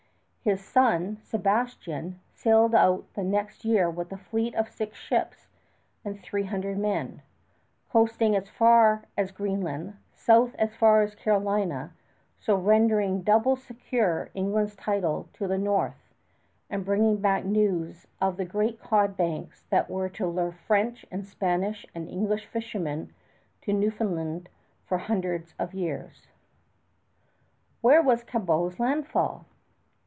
[0.43, 5.49] His son, Sebastian, sailed out the next year with a fleet of six ships
[6.03, 7.21] and three hundred men,
[7.91, 11.93] coasting north as far as Greenland, south as far as Carolina,
[12.39, 16.11] so rendering doubly secure England's title to the North,
[16.71, 21.27] and bringing back news of the great cod banks that were to lure French and
[21.27, 23.13] Spanish and English fishermen
[23.61, 24.49] to Newfoundland
[24.87, 26.25] for hundreds of years.
[27.83, 28.23] [Illustration: SEBASTIAN CABOT] Where was
[28.71, 29.45] Cabot's landfall?